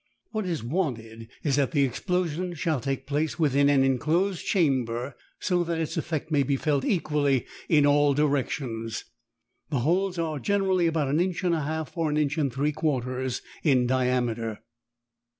What 0.31 0.47
is 0.47 0.63
wanted 0.63 1.29
is 1.43 1.57
that 1.57 1.73
the 1.73 1.83
explosion 1.83 2.55
shall 2.55 2.79
take 2.79 3.05
place 3.05 3.37
within 3.37 3.69
an 3.69 3.83
enclosed 3.83 4.43
chamber 4.43 5.15
so 5.39 5.63
that 5.63 5.77
its 5.79 5.95
effect 5.95 6.31
may 6.31 6.41
be 6.41 6.55
felt 6.57 6.83
equally 6.83 7.45
in 7.69 7.85
all 7.85 8.15
directions. 8.15 9.05
The 9.69 9.81
holes 9.81 10.17
are 10.17 10.39
generally 10.39 10.87
about 10.87 11.09
an 11.09 11.19
inch 11.19 11.43
and 11.43 11.53
a 11.53 11.61
half 11.61 11.95
or 11.95 12.09
an 12.09 12.17
inch 12.17 12.39
and 12.39 12.51
three 12.51 12.71
quarters 12.71 13.43
in 13.61 13.85
diameter. 13.85 14.63